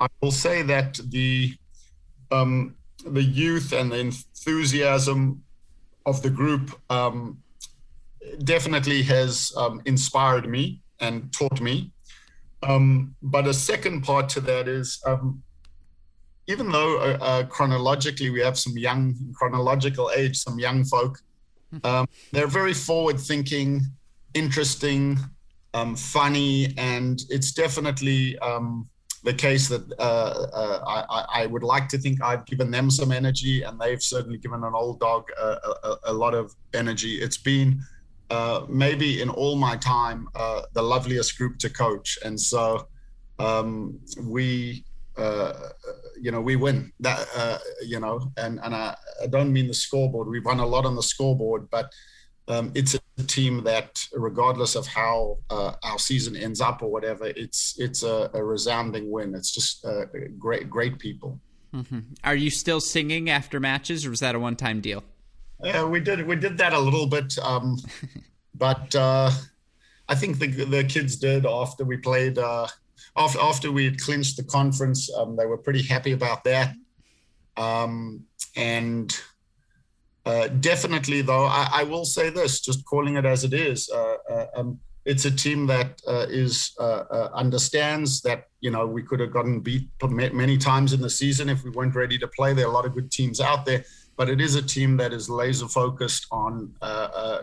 I 0.01 0.07
will 0.21 0.31
say 0.31 0.63
that 0.63 0.99
the 1.11 1.55
um, 2.31 2.75
the 3.05 3.23
youth 3.23 3.73
and 3.73 3.91
the 3.91 3.99
enthusiasm 3.99 5.43
of 6.05 6.21
the 6.23 6.31
group 6.31 6.79
um, 6.91 7.39
definitely 8.45 9.03
has 9.03 9.53
um, 9.57 9.81
inspired 9.85 10.49
me 10.49 10.81
and 11.01 11.33
taught 11.33 11.61
me. 11.61 11.93
Um, 12.63 13.15
but 13.23 13.47
a 13.47 13.55
second 13.55 14.03
part 14.03 14.29
to 14.31 14.41
that 14.41 14.67
is 14.69 15.01
um, 15.07 15.43
even 16.49 16.73
though 16.73 16.99
uh, 16.99 17.19
uh, 17.21 17.43
chronologically 17.45 18.31
we 18.31 18.41
have 18.41 18.59
some 18.59 18.77
young, 18.77 19.15
chronological 19.35 20.11
age, 20.17 20.37
some 20.37 20.59
young 20.59 20.83
folk, 20.85 21.21
um, 21.85 22.09
they're 22.33 22.47
very 22.47 22.75
forward 22.75 23.19
thinking, 23.19 23.83
interesting, 24.35 25.19
um, 25.75 25.97
funny, 25.97 26.75
and 26.77 27.21
it's 27.29 27.53
definitely 27.53 28.39
um, 28.39 28.89
the 29.25 29.35
case 29.35 29.69
that 29.69 29.83
uh, 29.99 30.47
uh, 30.53 30.85
I, 30.87 31.43
I, 31.43 31.47
would 31.47 31.63
like 31.63 31.89
to 31.89 31.99
think 31.99 32.23
I've 32.23 32.47
given 32.47 32.71
them 32.71 32.91
some 32.91 33.13
energy, 33.13 33.63
and 33.63 33.79
they've 33.79 34.03
certainly 34.03 34.39
given 34.39 34.65
an 34.65 34.73
old 34.75 35.01
dog 35.01 35.29
a, 35.41 35.57
a, 35.85 35.97
a 36.05 36.13
lot 36.13 36.35
of 36.35 36.55
energy. 36.73 37.21
It's 37.21 37.37
been 37.37 37.81
uh, 38.31 38.65
maybe 38.69 39.21
in 39.21 39.29
all 39.29 39.57
my 39.57 39.77
time 39.77 40.29
uh, 40.35 40.63
the 40.73 40.83
loveliest 40.83 41.37
group 41.37 41.59
to 41.59 41.71
coach, 41.71 42.19
and 42.25 42.41
so 42.41 42.89
um, 43.39 43.99
we 44.23 44.85
uh, 45.17 45.53
you 46.21 46.31
know, 46.31 46.41
we 46.41 46.57
win 46.57 46.93
that, 47.01 47.27
uh, 47.37 47.59
you 47.85 48.01
know, 48.01 48.33
and, 48.37 48.61
and 48.63 48.75
I, 48.75 48.97
I, 49.23 49.27
don't 49.27 49.53
mean 49.53 49.69
the 49.69 49.75
scoreboard. 49.75 50.29
We've 50.29 50.45
won 50.45 50.61
a 50.61 50.67
lot 50.67 50.87
on 50.87 50.97
the 50.97 51.03
scoreboard, 51.03 51.69
but 51.71 51.93
um, 52.49 52.73
it's 52.75 52.95
a 52.95 53.23
team 53.25 53.63
that, 53.65 54.05
regardless 54.13 54.75
of 54.75 54.87
how 54.87 55.39
uh, 55.51 55.73
our 55.83 55.99
season 55.99 56.35
ends 56.37 56.61
up 56.61 56.83
or 56.83 56.91
whatever, 56.91 57.27
it's 57.27 57.75
it's 57.79 58.03
a, 58.03 58.31
a 58.33 58.43
resounding 58.43 59.11
win. 59.11 59.35
It's 59.35 59.53
just 59.53 59.85
uh, 59.85 60.07
great, 60.39 60.71
great 60.71 60.99
people. 60.99 61.41
Mm-hmm. 61.75 62.01
Are 62.25 62.35
you 62.35 62.51
still 62.51 62.81
singing 62.81 63.29
after 63.29 63.61
matches, 63.61 64.07
or 64.07 64.11
was 64.11 64.21
that 64.21 64.35
a 64.35 64.39
one-time 64.39 64.81
deal? 64.81 65.05
Yeah, 65.63 65.85
we 65.85 66.01
did 66.01 66.27
we 66.27 66.37
did 66.37 66.57
that 66.59 66.73
a 66.73 66.79
little 66.79 67.07
bit, 67.07 67.39
um, 67.43 67.77
but 68.55 68.95
uh, 68.95 69.31
I 70.09 70.15
think 70.15 70.39
the 70.39 70.47
the 70.47 70.85
kids 70.85 71.17
did 71.17 71.45
after 71.45 71.85
we 71.85 71.99
played 71.99 72.39
uh, 72.39 72.69
after, 73.19 73.41
after 73.41 73.73
we 73.73 73.85
had 73.85 74.01
clinched 74.01 74.37
the 74.37 74.45
conference, 74.45 75.13
um, 75.15 75.37
they 75.37 75.45
were 75.45 75.59
pretty 75.59 75.83
happy 75.83 76.13
about 76.13 76.45
that. 76.45 76.75
Um, 77.57 78.25
and 78.57 79.15
uh, 80.25 80.49
definitely, 80.49 81.23
though, 81.23 81.47
I, 81.47 81.69
I, 81.73 81.83
will 81.83 82.05
say 82.05 82.31
this, 82.31 82.61
just 82.61 82.85
calling 82.85 83.17
it 83.17 83.25
as 83.25 83.45
it 83.45 83.53
is. 83.53 83.91
Uh, 83.91 84.17
uh, 84.31 84.47
um, 84.57 84.79
it's 85.05 85.25
a 85.25 85.31
team 85.31 85.67
that 85.67 86.01
uh, 86.07 86.27
is 86.29 86.73
uh, 86.79 87.05
uh, 87.11 87.31
understands 87.35 88.21
that 88.21 88.49
you 88.61 88.71
know 88.71 88.87
we 88.87 89.03
could 89.03 89.21
have 89.21 89.33
gotten 89.33 89.61
beat 89.61 89.89
many 90.11 90.59
times 90.59 90.93
in 90.93 91.01
the 91.01 91.11
season 91.11 91.49
if 91.49 91.65
we 91.65 91.71
weren't 91.71 91.95
ready 91.95 92.19
to 92.19 92.29
play. 92.29 92.53
There 92.53 92.67
are 92.67 92.71
a 92.71 92.73
lot 92.73 92.85
of 92.85 92.95
good 92.95 93.11
teams 93.11 93.41
out 93.41 93.65
there, 93.65 93.85
but 94.17 94.29
it 94.29 94.41
is 94.41 94.55
a 94.55 94.63
team 94.63 94.97
that 94.99 95.13
is 95.13 95.31
laser 95.31 95.67
focused 95.67 96.27
on 96.31 96.75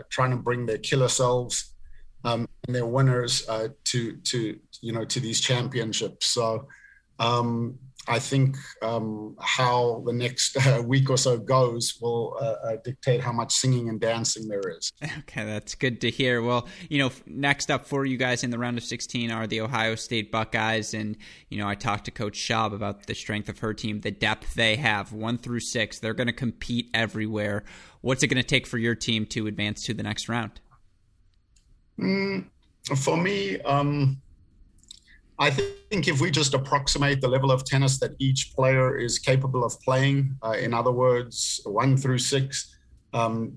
trying 0.08 0.30
to 0.30 0.36
bring 0.36 0.64
their 0.64 0.78
killer 0.78 1.08
selves 1.08 1.75
um, 2.24 2.48
and 2.66 2.74
their 2.74 2.86
winners 2.86 3.48
uh, 3.48 3.68
to 3.84 4.16
to 4.16 4.58
you 4.80 4.92
know 4.92 5.04
to 5.04 5.20
these 5.20 5.40
championships. 5.40 6.26
So 6.26 6.68
um, 7.18 7.78
I 8.08 8.18
think 8.18 8.56
um, 8.82 9.36
how 9.40 10.02
the 10.06 10.12
next 10.12 10.56
uh, 10.66 10.82
week 10.82 11.10
or 11.10 11.16
so 11.16 11.38
goes 11.38 11.98
will 12.00 12.36
uh, 12.40 12.68
uh, 12.68 12.76
dictate 12.84 13.20
how 13.20 13.32
much 13.32 13.52
singing 13.52 13.88
and 13.88 14.00
dancing 14.00 14.48
there 14.48 14.68
is. 14.70 14.92
Okay, 15.18 15.44
that's 15.44 15.74
good 15.74 16.00
to 16.02 16.10
hear. 16.10 16.42
Well, 16.42 16.68
you 16.88 16.98
know, 16.98 17.10
next 17.26 17.70
up 17.70 17.86
for 17.86 18.04
you 18.04 18.16
guys 18.16 18.44
in 18.44 18.50
the 18.50 18.58
round 18.58 18.78
of 18.78 18.84
16 18.84 19.30
are 19.30 19.46
the 19.46 19.60
Ohio 19.60 19.94
State 19.94 20.30
Buckeyes, 20.30 20.94
and 20.94 21.16
you 21.48 21.58
know, 21.58 21.68
I 21.68 21.74
talked 21.74 22.04
to 22.04 22.10
Coach 22.10 22.38
Schaub 22.38 22.72
about 22.72 23.06
the 23.06 23.14
strength 23.14 23.48
of 23.48 23.58
her 23.60 23.74
team, 23.74 24.00
the 24.00 24.10
depth 24.10 24.54
they 24.54 24.76
have, 24.76 25.12
one 25.12 25.38
through 25.38 25.60
six. 25.60 25.98
They're 25.98 26.14
going 26.14 26.28
to 26.28 26.32
compete 26.32 26.90
everywhere. 26.94 27.64
What's 28.02 28.22
it 28.22 28.28
going 28.28 28.42
to 28.42 28.48
take 28.48 28.66
for 28.66 28.78
your 28.78 28.94
team 28.94 29.26
to 29.26 29.46
advance 29.46 29.84
to 29.86 29.94
the 29.94 30.02
next 30.02 30.28
round? 30.28 30.60
Mm, 31.98 32.46
for 32.96 33.16
me, 33.16 33.60
um, 33.62 34.20
I 35.38 35.50
think 35.50 36.08
if 36.08 36.20
we 36.20 36.30
just 36.30 36.54
approximate 36.54 37.20
the 37.20 37.28
level 37.28 37.50
of 37.50 37.64
tennis 37.64 37.98
that 37.98 38.12
each 38.18 38.52
player 38.54 38.96
is 38.96 39.18
capable 39.18 39.64
of 39.64 39.78
playing, 39.82 40.36
uh, 40.42 40.52
in 40.52 40.72
other 40.72 40.92
words, 40.92 41.60
one 41.64 41.96
through 41.96 42.18
six, 42.18 42.74
um, 43.12 43.52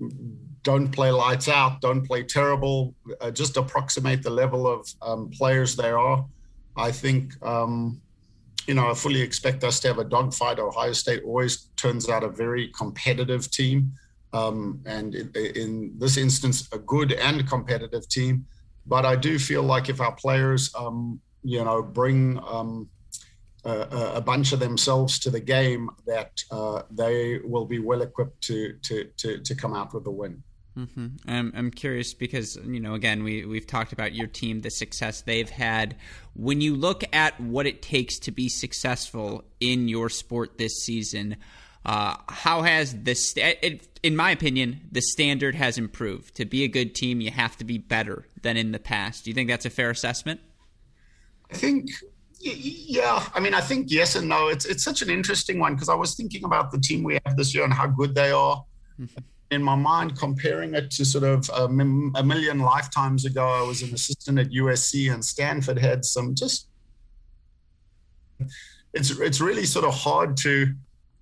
don't 0.62 0.90
play 0.90 1.10
lights 1.10 1.48
out, 1.48 1.80
don't 1.80 2.06
play 2.06 2.22
terrible, 2.22 2.94
uh, 3.20 3.30
just 3.30 3.56
approximate 3.56 4.22
the 4.22 4.30
level 4.30 4.66
of 4.66 4.86
um, 5.00 5.30
players 5.30 5.74
there 5.74 5.98
are. 5.98 6.24
I 6.76 6.92
think, 6.92 7.34
um, 7.44 8.00
you 8.66 8.74
know, 8.74 8.90
I 8.90 8.94
fully 8.94 9.20
expect 9.22 9.64
us 9.64 9.80
to 9.80 9.88
have 9.88 9.98
a 9.98 10.04
dogfight. 10.04 10.58
Ohio 10.58 10.92
State 10.92 11.22
always 11.24 11.68
turns 11.76 12.08
out 12.08 12.22
a 12.22 12.28
very 12.28 12.68
competitive 12.76 13.50
team 13.50 13.92
um, 14.32 14.80
and 14.86 15.14
in, 15.14 15.32
in, 15.34 15.92
this 15.98 16.16
instance, 16.16 16.68
a 16.72 16.78
good 16.78 17.12
and 17.12 17.48
competitive 17.48 18.08
team. 18.08 18.46
But 18.86 19.04
I 19.04 19.16
do 19.16 19.38
feel 19.38 19.62
like 19.62 19.88
if 19.88 20.00
our 20.00 20.12
players, 20.12 20.72
um, 20.74 21.20
you 21.42 21.62
know, 21.64 21.82
bring 21.82 22.38
um, 22.46 22.88
a, 23.64 24.12
a, 24.14 24.20
bunch 24.20 24.52
of 24.52 24.60
themselves 24.60 25.18
to 25.20 25.30
the 25.30 25.40
game, 25.40 25.90
that 26.06 26.42
uh, 26.50 26.82
they 26.90 27.38
will 27.44 27.66
be 27.66 27.78
well 27.78 28.02
equipped 28.02 28.40
to, 28.44 28.74
to 28.82 29.04
to 29.18 29.38
to 29.38 29.54
come 29.54 29.74
out 29.74 29.92
with 29.92 30.06
a 30.06 30.10
win. 30.10 30.42
Mm-hmm. 30.76 31.06
I'm, 31.26 31.52
I'm 31.54 31.70
curious 31.70 32.14
because 32.14 32.56
you 32.64 32.80
know 32.80 32.94
again 32.94 33.24
we 33.24 33.44
we've 33.44 33.66
talked 33.66 33.92
about 33.92 34.14
your 34.14 34.28
team 34.28 34.60
the 34.60 34.70
success 34.70 35.22
they've 35.22 35.50
had. 35.50 35.96
When 36.34 36.60
you 36.60 36.74
look 36.74 37.04
at 37.12 37.38
what 37.40 37.66
it 37.66 37.82
takes 37.82 38.18
to 38.20 38.30
be 38.30 38.48
successful 38.48 39.44
in 39.58 39.88
your 39.88 40.08
sport 40.08 40.58
this 40.58 40.82
season, 40.82 41.36
uh, 41.84 42.16
how 42.28 42.62
has 42.62 42.92
the 42.92 43.00
this, 43.00 43.34
in 44.02 44.16
my 44.16 44.30
opinion, 44.30 44.80
the 44.90 45.02
standard 45.02 45.54
has 45.54 45.76
improved. 45.76 46.34
To 46.36 46.44
be 46.44 46.64
a 46.64 46.68
good 46.68 46.94
team, 46.94 47.20
you 47.20 47.30
have 47.30 47.56
to 47.58 47.64
be 47.64 47.78
better 47.78 48.26
than 48.42 48.56
in 48.56 48.72
the 48.72 48.78
past. 48.78 49.24
Do 49.24 49.30
you 49.30 49.34
think 49.34 49.48
that's 49.48 49.66
a 49.66 49.70
fair 49.70 49.90
assessment? 49.90 50.40
I 51.50 51.56
think, 51.56 51.90
yeah. 52.40 53.26
I 53.34 53.40
mean, 53.40 53.54
I 53.54 53.60
think 53.60 53.90
yes 53.90 54.16
and 54.16 54.28
no. 54.28 54.48
It's 54.48 54.64
it's 54.64 54.82
such 54.82 55.02
an 55.02 55.10
interesting 55.10 55.58
one 55.58 55.74
because 55.74 55.88
I 55.88 55.94
was 55.94 56.14
thinking 56.14 56.44
about 56.44 56.70
the 56.70 56.78
team 56.78 57.02
we 57.02 57.18
have 57.26 57.36
this 57.36 57.54
year 57.54 57.64
and 57.64 57.72
how 57.72 57.86
good 57.88 58.14
they 58.14 58.30
are. 58.30 58.64
Mm-hmm. 58.98 59.18
In 59.50 59.62
my 59.64 59.74
mind, 59.74 60.16
comparing 60.16 60.74
it 60.74 60.92
to 60.92 61.04
sort 61.04 61.24
of 61.24 61.50
a, 61.52 61.64
a 61.64 61.68
million 62.22 62.60
lifetimes 62.60 63.24
ago, 63.24 63.44
I 63.44 63.62
was 63.66 63.82
an 63.82 63.92
assistant 63.92 64.38
at 64.38 64.50
USC 64.50 65.12
and 65.12 65.24
Stanford 65.24 65.78
had 65.78 66.04
some 66.04 66.34
just. 66.34 66.68
It's 68.94 69.10
it's 69.10 69.40
really 69.40 69.66
sort 69.66 69.84
of 69.84 69.92
hard 69.92 70.36
to 70.38 70.72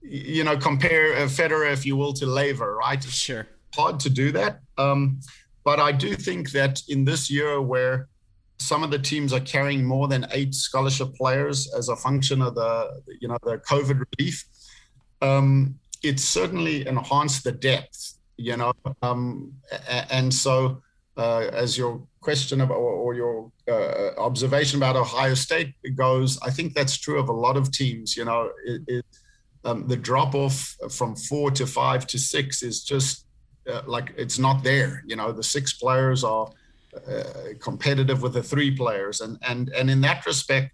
you 0.09 0.45
know, 0.45 0.57
compare 0.57 1.15
uh, 1.15 1.21
Federer, 1.27 1.73
if 1.73 1.85
you 1.85 1.97
will, 1.97 2.13
to 2.15 2.27
Laver, 2.27 2.77
right? 2.77 3.03
Sure. 3.03 3.47
hard 3.75 4.01
to 4.01 4.11
do 4.11 4.33
that. 4.33 4.61
Um, 4.77 5.21
but 5.65 5.79
I 5.79 5.93
do 5.93 6.15
think 6.15 6.53
that 6.53 6.83
in 6.89 7.05
this 7.05 7.31
year 7.31 7.61
where 7.61 8.09
some 8.59 8.83
of 8.83 8.91
the 8.91 8.99
teams 8.99 9.33
are 9.33 9.41
carrying 9.41 9.85
more 9.85 10.09
than 10.09 10.27
eight 10.33 10.55
scholarship 10.55 11.15
players 11.15 11.73
as 11.77 11.89
a 11.89 11.97
function 11.97 12.43
of 12.43 12.55
the, 12.55 13.03
you 13.21 13.29
know, 13.29 13.39
the 13.43 13.59
COVID 13.59 14.03
relief, 14.19 14.45
um, 15.23 15.79
it's 16.03 16.25
certainly 16.25 16.87
enhanced 16.87 17.45
the 17.45 17.53
depth, 17.53 18.19
you 18.37 18.57
know. 18.57 18.73
Um, 19.03 19.53
and 20.11 20.33
so, 20.33 20.83
uh, 21.17 21.51
as 21.53 21.77
your 21.77 22.07
question 22.21 22.61
about, 22.61 22.77
or, 22.77 23.15
your 23.15 23.51
uh, 23.69 24.11
observation 24.19 24.79
about 24.79 24.97
Ohio 24.97 25.35
State 25.35 25.75
goes, 25.97 26.39
I 26.43 26.51
think 26.51 26.75
that's 26.75 26.97
true 26.97 27.19
of 27.19 27.29
a 27.29 27.33
lot 27.33 27.57
of 27.57 27.73
teams. 27.73 28.17
You 28.17 28.25
know, 28.25 28.51
it, 28.65 28.83
it, 28.87 29.05
um, 29.69 29.87
the 29.87 29.97
drop 29.97 30.35
off 30.35 30.77
from 30.91 31.15
four 31.15 31.51
to 31.51 31.67
five 31.67 32.07
to 32.07 32.19
six 32.19 32.63
is 32.63 32.83
just 32.83 33.27
uh, 33.71 33.83
like 33.87 34.15
it's 34.17 34.39
not 34.39 34.63
there. 34.63 35.03
You 35.07 35.17
know, 35.17 35.31
the 35.33 35.43
six 35.43 35.75
players 35.75 36.25
are 36.25 36.51
uh, 37.07 37.23
competitive 37.61 38.23
with 38.23 38.33
the 38.35 38.43
three 38.43 38.71
players, 38.75 39.21
and 39.21 39.39
and 39.47 39.69
and 39.71 39.91
in 39.91 40.01
that 40.03 40.25
respect, 40.27 40.73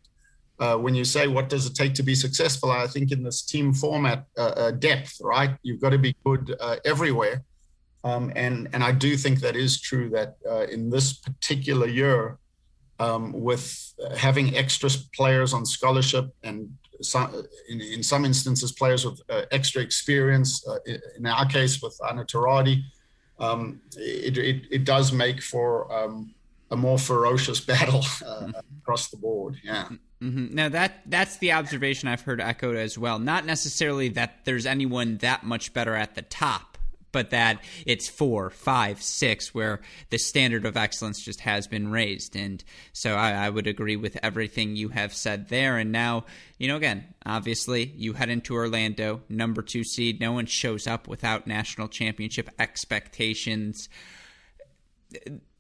uh, 0.60 0.76
when 0.76 0.94
you 0.94 1.04
say 1.04 1.26
what 1.26 1.48
does 1.48 1.66
it 1.66 1.74
take 1.74 1.94
to 1.94 2.02
be 2.02 2.14
successful, 2.14 2.70
I 2.70 2.86
think 2.86 3.10
in 3.10 3.22
this 3.22 3.42
team 3.42 3.72
format, 3.72 4.26
uh, 4.38 4.54
uh, 4.62 4.70
depth, 4.70 5.16
right? 5.20 5.56
You've 5.62 5.80
got 5.80 5.90
to 5.90 5.98
be 5.98 6.14
good 6.24 6.54
uh, 6.60 6.76
everywhere, 6.84 7.42
um, 8.04 8.32
and 8.36 8.68
and 8.72 8.84
I 8.84 8.92
do 8.92 9.16
think 9.16 9.40
that 9.40 9.56
is 9.56 9.80
true 9.80 10.08
that 10.10 10.36
in 10.70 10.90
this 10.90 11.12
particular 11.14 11.88
year. 11.88 12.38
Um, 13.00 13.32
with 13.32 13.92
having 14.16 14.54
extra 14.56 14.88
players 15.16 15.52
on 15.52 15.66
scholarship 15.66 16.26
and 16.44 16.70
in, 17.68 17.80
in, 17.80 18.02
some 18.02 18.25
instances, 18.25 18.73
players 18.73 19.04
with 19.04 19.20
uh, 19.28 19.42
extra 19.50 19.82
experience. 19.82 20.66
Uh, 20.66 20.78
in 21.16 21.26
our 21.26 21.46
case, 21.46 21.82
with 21.82 21.99
Anna 22.08 22.25
Turati, 22.25 22.82
um, 23.38 23.80
it, 23.96 24.38
it, 24.38 24.62
it, 24.70 24.84
does 24.84 25.12
make 25.12 25.42
for 25.42 25.92
um, 25.92 26.34
a 26.70 26.76
more 26.76 26.99
ferocious 26.99 27.61
battle 27.73 28.04
uh, 28.26 28.52
across 28.82 29.08
the 29.08 29.16
board. 29.16 29.56
Yeah. 29.62 29.88
Mm-hmm. 30.23 30.54
Now 30.54 30.68
that 30.70 31.02
that's 31.06 31.37
the 31.38 31.52
observation 31.52 32.08
I've 32.08 32.23
heard 32.23 32.40
echoed 32.40 32.76
as 32.76 32.96
well. 32.96 33.18
Not 33.18 33.44
necessarily 33.44 34.08
that 34.11 34.44
there's 34.44 34.64
anyone 34.64 35.18
that 35.18 35.44
much 35.44 35.73
better 35.75 35.94
at 35.94 36.14
the 36.14 36.23
top, 36.23 36.74
but 37.14 37.30
that 37.30 37.62
it's 37.87 38.09
four, 38.09 38.50
five, 38.50 39.00
six, 39.00 39.54
where 39.54 39.80
the 40.11 40.18
standard 40.18 40.66
of 40.66 40.76
excellence 40.76 41.25
just 41.25 41.40
has 41.40 41.66
been 41.66 41.90
raised. 41.90 42.37
And 42.37 42.62
so 42.92 43.14
I, 43.14 43.30
I 43.30 43.49
would 43.49 43.66
agree 43.66 43.97
with 43.97 44.18
everything 44.23 44.76
you 44.76 44.90
have 44.90 45.14
said 45.14 45.49
there. 45.49 45.78
And 45.78 45.92
now, 45.92 46.26
you 46.59 46.68
know, 46.68 46.76
again, 46.76 47.14
obviously 47.25 47.85
you 47.97 48.14
head 48.14 48.28
into 48.28 48.54
Orlando, 48.54 49.23
number 49.28 49.62
two 49.62 49.85
seed. 49.85 50.21
No 50.21 50.33
one 50.33 50.47
shows 50.47 50.87
up 50.87 51.09
without 51.09 51.47
national 51.47 51.88
championship 51.88 52.50
expectations 52.59 53.88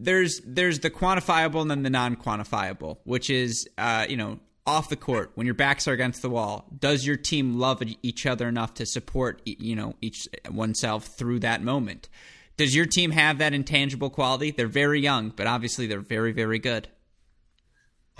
there's 0.00 0.40
there's 0.44 0.80
the 0.80 0.90
quantifiable 0.90 1.62
and 1.62 1.70
then 1.70 1.84
the 1.84 1.90
non-quantifiable, 1.90 2.98
which 3.04 3.30
is 3.30 3.68
uh, 3.78 4.04
you 4.08 4.16
know 4.16 4.40
off 4.66 4.88
the 4.88 4.96
court 4.96 5.30
when 5.34 5.46
your 5.46 5.54
backs 5.54 5.86
are 5.86 5.92
against 5.92 6.22
the 6.22 6.30
wall. 6.30 6.66
Does 6.78 7.06
your 7.06 7.16
team 7.16 7.58
love 7.58 7.82
each 8.02 8.24
other 8.26 8.48
enough 8.48 8.74
to 8.74 8.86
support 8.86 9.42
you 9.44 9.76
know 9.76 9.94
each 10.00 10.28
oneself 10.50 11.06
through 11.18 11.40
that 11.40 11.62
moment? 11.62 12.08
Does 12.56 12.74
your 12.74 12.86
team 12.86 13.10
have 13.10 13.38
that 13.38 13.52
intangible 13.52 14.10
quality? 14.10 14.50
They're 14.50 14.66
very 14.68 15.00
young, 15.00 15.30
but 15.30 15.46
obviously 15.46 15.86
they're 15.86 16.00
very 16.00 16.32
very 16.32 16.58
good. 16.58 16.88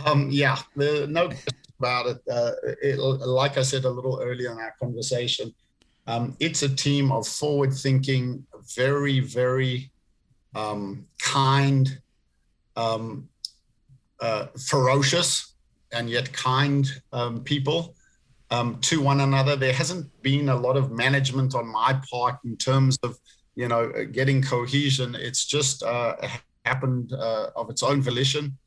Um, 0.05 0.29
yeah, 0.31 0.59
the, 0.75 1.07
no 1.07 1.31
about 1.79 2.07
it. 2.07 2.19
Uh, 2.31 2.53
it. 2.83 2.99
Like 2.99 3.57
I 3.59 3.63
said 3.63 3.85
a 3.85 3.91
little 3.91 4.21
earlier 4.21 4.53
in 4.53 4.59
our 4.59 4.75
conversation, 4.81 5.55
um, 6.07 6.37
it's 6.41 6.63
a 6.63 6.69
team 6.69 7.13
of 7.13 7.27
forward-thinking, 7.27 8.45
very 8.75 9.21
very 9.21 9.91
um, 10.55 11.07
kind, 11.21 12.01
um, 12.77 13.29
uh, 14.21 14.47
ferocious, 14.69 15.54
and 15.95 16.11
yet 16.11 16.33
kind 16.33 16.91
um, 17.13 17.43
people 17.43 17.95
um, 18.51 18.79
to 18.83 19.01
one 19.01 19.21
another. 19.21 19.57
There 19.57 19.73
hasn't 19.73 20.07
been 20.23 20.49
a 20.49 20.57
lot 20.57 20.77
of 20.77 20.91
management 20.91 21.55
on 21.55 21.67
my 21.67 22.01
part 22.11 22.37
in 22.45 22.57
terms 22.57 22.99
of, 23.03 23.19
you 23.55 23.69
know, 23.69 23.93
getting 24.13 24.43
cohesion. 24.43 25.15
It's 25.15 25.45
just 25.45 25.83
uh, 25.83 26.17
happened 26.65 27.13
uh, 27.13 27.51
of 27.57 27.71
its 27.71 27.83
own 27.83 28.03
volition. 28.03 28.59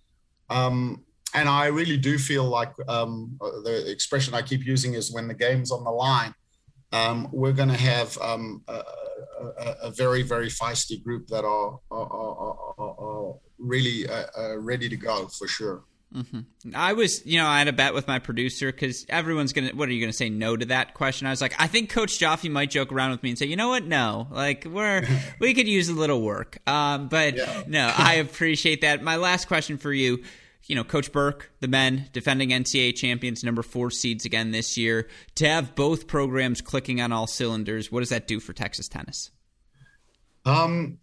Um, 0.50 1.04
and 1.34 1.50
I 1.50 1.68
really 1.68 1.98
do 1.98 2.18
feel 2.18 2.46
like 2.46 2.74
um, 2.88 3.38
the 3.40 3.92
expression 3.92 4.34
I 4.34 4.42
keep 4.42 4.66
using 4.66 4.94
is 4.94 5.14
when 5.14 5.28
the 5.28 5.34
game's 5.34 5.72
on 5.72 5.84
the 5.84 5.92
line, 5.92 6.34
we're 7.32 7.52
going 7.52 7.70
to 7.70 7.76
have 7.76 8.18
a, 8.18 8.38
a, 8.68 9.76
a, 9.84 9.92
very 9.92 10.24
very 10.24 10.48
feisty 10.48 11.04
group 11.04 11.28
that 11.28 11.44
are 11.44 11.80
are, 11.92 12.08
are, 12.08 12.56
are 12.80 13.36
really 13.58 14.08
uh, 14.08 14.26
uh, 14.38 14.58
ready 14.58 14.90
to 14.90 14.98
go 14.98 15.28
for 15.28 15.48
sure. 15.48 15.84
Mm-hmm. 16.18 16.76
I 16.76 16.94
was, 16.94 17.26
you 17.26 17.38
know, 17.38 17.46
I 17.46 17.60
had 17.60 17.68
a 17.68 17.74
bet 17.74 17.94
with 17.94 18.08
my 18.08 18.18
producer 18.18 18.72
because 18.72 19.06
everyone's 19.08 19.54
gonna. 19.54 19.70
What 19.70 19.88
are 19.88 19.92
you 19.92 20.02
gonna 20.02 20.14
say 20.14 20.30
no 20.30 20.58
to 20.58 20.66
that 20.68 20.96
question? 20.96 21.28
I 21.28 21.30
was 21.30 21.42
like, 21.42 21.54
I 21.60 21.68
think 21.68 21.92
Coach 21.92 22.18
Joffe 22.20 22.50
might 22.50 22.72
joke 22.72 22.92
around 22.92 23.12
with 23.12 23.22
me 23.22 23.30
and 23.30 23.38
say, 23.38 23.46
you 23.46 23.56
know 23.56 23.70
what, 23.70 23.84
no, 23.84 24.28
like 24.32 24.66
we're 24.66 25.08
we 25.40 25.54
could 25.54 25.68
use 25.68 25.90
a 25.90 25.94
little 25.94 26.22
work. 26.22 26.58
Um, 26.68 27.08
but 27.08 27.38
yeah. 27.38 27.64
no, 27.68 27.94
I 27.96 28.14
appreciate 28.26 28.82
that. 28.82 29.04
My 29.04 29.18
last 29.18 29.48
question 29.48 29.78
for 29.78 29.94
you 29.94 30.24
you 30.68 30.76
know, 30.76 30.84
Coach 30.84 31.12
Berque, 31.12 31.50
the 31.62 31.68
men 31.68 32.10
defending 32.12 32.50
NCAA 32.50 32.96
champions, 32.96 33.44
number 33.44 33.64
four 33.64 33.90
seeds 33.90 34.26
again 34.26 34.52
this 34.52 34.78
year, 34.78 35.08
to 35.36 35.48
have 35.48 35.76
both 35.76 36.08
programs 36.08 36.62
clicking 36.62 37.00
on 37.00 37.14
all 37.14 37.26
cylinders, 37.26 37.92
what 37.92 38.02
does 38.02 38.10
that 38.10 38.28
do 38.28 38.40
for 38.40 38.52
Texas 38.54 38.90
tennis? 38.90 39.32
Um, 40.46 40.98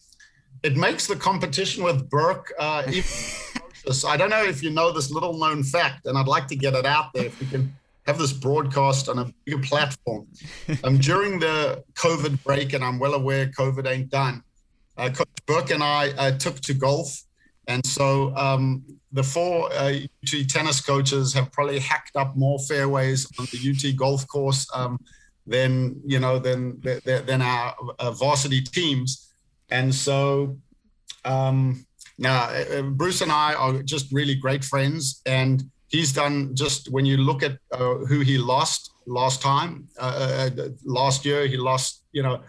it 0.62 0.76
makes 0.76 1.06
the 1.06 1.16
competition 1.16 1.82
with 1.82 2.08
Berque 2.10 2.52
uh, 2.58 2.82
even 2.88 3.04
I 4.06 4.16
don't 4.16 4.30
know 4.30 4.44
if 4.44 4.62
you 4.62 4.70
know 4.70 4.92
this 4.92 5.10
little 5.10 5.36
known 5.38 5.62
fact, 5.62 6.06
and 6.06 6.16
I'd 6.16 6.26
like 6.26 6.48
to 6.48 6.56
get 6.56 6.74
it 6.74 6.86
out 6.86 7.12
there 7.12 7.26
if 7.26 7.38
we 7.40 7.46
can 7.46 7.74
have 8.06 8.18
this 8.18 8.32
broadcast 8.32 9.08
on 9.08 9.18
a 9.18 9.32
bigger 9.44 9.62
platform. 9.62 10.26
Um, 10.82 10.98
during 10.98 11.38
the 11.38 11.84
COVID 11.94 12.42
break, 12.42 12.72
and 12.72 12.84
I'm 12.84 12.98
well 12.98 13.14
aware 13.14 13.46
COVID 13.46 13.86
ain't 13.86 14.10
done, 14.10 14.42
uh, 14.96 15.10
Coach 15.10 15.28
Berque 15.46 15.70
and 15.70 15.82
I 15.82 16.10
uh, 16.10 16.38
took 16.38 16.60
to 16.60 16.74
golf. 16.74 17.22
And 17.66 17.84
so 17.86 18.34
um, 18.36 18.82
the 19.12 19.22
four 19.22 19.72
uh, 19.72 19.92
UT 19.92 20.48
tennis 20.48 20.80
coaches 20.80 21.32
have 21.32 21.50
probably 21.52 21.78
hacked 21.78 22.16
up 22.16 22.36
more 22.36 22.58
fairways 22.58 23.26
on 23.38 23.46
the 23.52 23.70
UT 23.70 23.96
golf 23.96 24.26
course 24.28 24.68
um, 24.74 24.98
than 25.46 26.00
you 26.06 26.18
know 26.18 26.38
than 26.38 26.80
than 27.04 27.42
our 27.42 27.74
uh, 27.98 28.10
varsity 28.10 28.60
teams, 28.60 29.32
and 29.70 29.94
so 29.94 30.56
um, 31.24 31.86
now 32.18 32.44
uh, 32.44 32.82
Bruce 32.82 33.20
and 33.20 33.32
I 33.32 33.54
are 33.54 33.82
just 33.82 34.12
really 34.12 34.34
great 34.34 34.64
friends, 34.64 35.22
and 35.26 35.62
he's 35.88 36.12
done 36.12 36.54
just 36.54 36.90
when 36.90 37.04
you 37.04 37.16
look 37.16 37.42
at 37.42 37.58
uh, 37.72 37.94
who 38.08 38.20
he 38.20 38.38
lost 38.38 38.92
last 39.06 39.42
time, 39.42 39.88
uh, 40.00 40.50
uh, 40.56 40.68
last 40.84 41.24
year 41.24 41.46
he 41.46 41.56
lost 41.56 42.04
you 42.12 42.22
know 42.22 42.40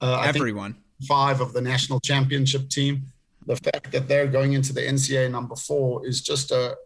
everyone 0.00 0.76
five 1.08 1.40
of 1.40 1.52
the 1.52 1.60
national 1.60 1.98
championship 2.00 2.68
team 2.68 3.04
the 3.46 3.56
fact 3.56 3.92
that 3.92 4.08
they're 4.08 4.26
going 4.26 4.54
into 4.54 4.72
the 4.72 4.80
NCAA 4.80 5.30
number 5.30 5.56
four 5.56 6.06
is 6.06 6.20
just 6.22 6.50
a 6.50 6.76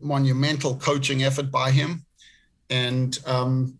monumental 0.00 0.76
coaching 0.76 1.22
effort 1.22 1.50
by 1.50 1.70
him. 1.70 2.04
And, 2.70 3.18
um, 3.26 3.78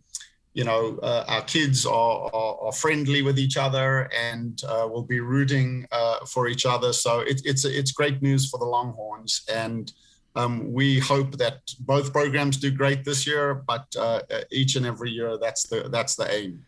you 0.56 0.64
know, 0.64 0.98
uh, 1.02 1.22
our 1.28 1.42
kids 1.42 1.84
are, 1.84 2.30
are, 2.32 2.56
are, 2.62 2.72
friendly 2.72 3.20
with 3.20 3.38
each 3.38 3.58
other 3.58 4.10
and 4.16 4.62
uh, 4.66 4.88
will 4.90 5.02
be 5.02 5.20
rooting 5.20 5.86
uh, 5.92 6.24
for 6.24 6.48
each 6.48 6.64
other. 6.64 6.94
So 6.94 7.20
it, 7.20 7.42
it's, 7.44 7.66
it's 7.66 7.92
great 7.92 8.22
news 8.22 8.48
for 8.48 8.58
the 8.58 8.64
Longhorns. 8.64 9.42
And 9.52 9.92
um, 10.34 10.72
we 10.72 10.98
hope 10.98 11.36
that 11.36 11.60
both 11.80 12.10
programs 12.10 12.56
do 12.56 12.70
great 12.70 13.04
this 13.04 13.26
year, 13.26 13.62
but 13.66 13.84
uh, 14.00 14.22
each 14.50 14.76
and 14.76 14.86
every 14.86 15.10
year, 15.10 15.36
that's 15.36 15.64
the, 15.64 15.90
that's 15.90 16.16
the 16.16 16.32
aim. 16.32 16.64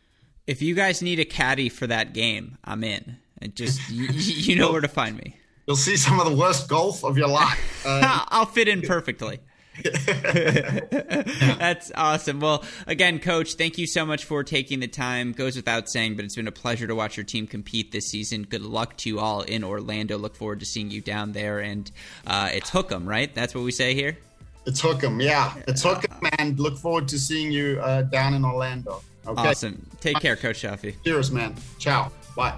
If 0.47 0.61
you 0.61 0.75
guys 0.75 1.01
need 1.01 1.19
a 1.19 1.25
caddy 1.25 1.71
for 1.71 1.87
that 1.87 2.13
game, 2.13 2.59
I'm 2.65 2.85
in. 2.85 3.17
And 3.41 3.57
just 3.57 3.89
you, 3.89 4.09
you 4.09 4.57
know 4.57 4.71
where 4.73 4.83
to 4.83 4.89
find 4.89 5.17
me. 5.17 5.39
You'll 5.67 5.77
see 5.77 5.97
some 5.97 6.21
of 6.21 6.27
the 6.27 6.37
worst 6.37 6.69
golf 6.69 7.05
of 7.05 7.17
your 7.17 7.29
life. 7.29 7.65
Uh, 7.87 8.25
I'll 8.29 8.45
fit 8.45 8.69
in 8.69 8.83
perfectly. 8.83 9.39
That's 11.59 11.93
awesome. 11.95 12.41
Well, 12.41 12.65
again, 12.87 13.19
coach, 13.19 13.55
thank 13.55 13.79
you 13.79 13.87
so 13.87 14.05
much 14.05 14.25
for 14.25 14.45
taking 14.45 14.81
the 14.81 14.89
time. 14.89 15.33
Goes 15.33 15.57
without 15.57 15.89
saying, 15.89 16.17
but 16.17 16.25
it's 16.25 16.37
been 16.37 16.49
a 16.49 16.53
pleasure 16.53 16.87
to 16.87 16.95
watch 16.95 17.17
your 17.17 17.25
team 17.25 17.47
compete 17.47 17.93
this 17.93 18.09
season. 18.09 18.43
Good 18.43 18.63
luck 18.63 18.97
to 18.99 19.09
you 19.09 19.21
all 19.21 19.43
in 19.43 19.65
Orlando. 19.65 20.19
Look 20.19 20.37
forward 20.37 20.61
to 20.61 20.67
seeing 20.67 20.91
you 20.91 21.01
down 21.01 21.33
there. 21.33 21.61
And 21.61 21.91
uh, 22.27 22.51
it's 22.53 22.71
Hook'em, 22.71 23.07
right? 23.07 23.35
That's 23.35 23.55
what 23.55 23.65
we 23.65 23.73
say 23.73 23.95
here. 23.95 24.19
It's 24.67 24.83
Hook'em, 24.83 25.23
yeah. 25.23 25.55
It's 25.67 25.83
Hook'em, 25.83 26.29
and 26.39 26.61
look 26.61 26.77
forward 26.77 27.09
to 27.09 27.19
seeing 27.19 27.51
you 27.51 27.81
uh, 27.81 28.03
down 28.03 28.35
in 28.35 28.45
Orlando. 28.45 29.03
Okay. 29.27 29.49
Awesome. 29.49 29.87
Take 30.01 30.21
care, 30.21 30.37
Coach 30.37 30.63
Joffe. 30.63 30.95
Cheers, 31.05 31.31
man. 31.31 31.55
Ciao. 31.79 32.13
Bye. 32.37 32.57